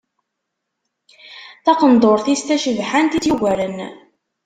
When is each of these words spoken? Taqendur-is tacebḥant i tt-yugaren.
Taqendur-is 1.63 2.41
tacebḥant 2.43 3.17
i 3.17 3.19
tt-yugaren. 3.19 3.77